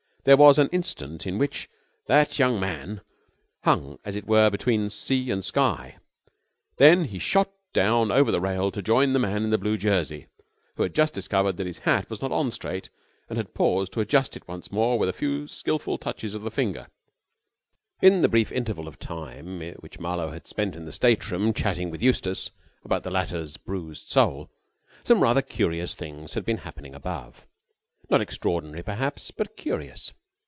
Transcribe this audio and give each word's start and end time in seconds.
There 0.23 0.37
was 0.37 0.59
an 0.59 0.69
instant 0.71 1.25
in 1.25 1.39
which 1.39 1.67
that 2.05 2.37
young 2.37 2.59
man 2.59 3.01
hung, 3.63 3.97
as 4.05 4.15
it 4.15 4.27
were, 4.27 4.51
between 4.51 4.91
sea 4.91 5.31
and 5.31 5.43
sky; 5.43 5.97
then 6.77 7.05
he 7.05 7.17
shot 7.17 7.51
down 7.73 8.11
over 8.11 8.31
the 8.31 8.39
rail 8.39 8.69
to 8.69 8.83
join 8.83 9.13
the 9.13 9.17
man 9.17 9.43
in 9.43 9.49
the 9.49 9.57
blue 9.57 9.77
jersey, 9.77 10.27
who 10.75 10.83
had 10.83 10.93
just 10.93 11.15
discovered 11.15 11.57
that 11.57 11.65
his 11.65 11.79
hat 11.79 12.07
was 12.07 12.21
not 12.21 12.31
on 12.31 12.51
straight 12.51 12.91
and 13.29 13.37
had 13.37 13.55
paused 13.55 13.93
to 13.93 13.99
adjust 13.99 14.37
it 14.37 14.47
once 14.47 14.71
more 14.71 14.99
with 14.99 15.09
a 15.09 15.13
few 15.13 15.47
skilful 15.47 15.97
touches 15.97 16.35
of 16.35 16.43
the 16.43 16.51
finger. 16.51 16.85
In 17.99 18.21
the 18.21 18.29
brief 18.29 18.51
interval 18.51 18.87
of 18.87 18.99
time 18.99 19.59
which 19.79 19.99
Marlowe 19.99 20.33
had 20.33 20.45
spent 20.45 20.75
in 20.75 20.85
the 20.85 20.91
state 20.91 21.31
room, 21.31 21.51
chatting 21.51 21.89
with 21.89 21.99
Eustace 22.03 22.51
about 22.85 23.01
the 23.01 23.09
latter's 23.09 23.57
bruised 23.57 24.07
soul, 24.09 24.51
some 25.03 25.23
rather 25.23 25.41
curious 25.41 25.95
things 25.95 26.35
had 26.35 26.45
been 26.45 26.57
happening 26.57 26.93
above. 26.93 27.47
Not 28.09 28.19
extraordinary, 28.19 28.83
perhaps, 28.83 29.31
but 29.31 29.55
curious. 29.55 30.11